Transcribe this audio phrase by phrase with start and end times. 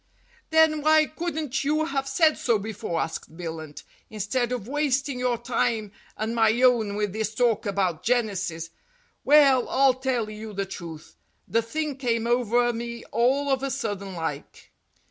[0.49, 5.91] "Then, why couldn't you have said so before?" asked Billunt, "instead of wasting your time
[6.17, 8.71] and my own with this talk about genesis.
[9.23, 11.17] Well, I'll tell you the truth.
[11.47, 14.71] The thing came over me all of a sudden like."